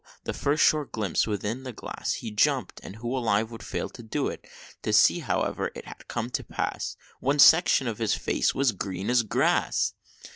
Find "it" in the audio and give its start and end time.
4.29-4.43, 5.75-5.85